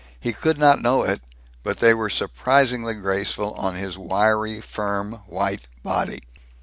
He 0.19 0.33
could 0.33 0.57
not 0.57 0.81
know 0.81 1.03
it, 1.03 1.21
but 1.61 1.77
they 1.77 1.93
were 1.93 2.09
surprisingly 2.09 2.95
graceful 2.95 3.53
on 3.53 3.75
his 3.75 3.99
wiry, 3.99 4.59
firm, 4.59 5.21
white 5.27 5.67
body. 5.83 6.23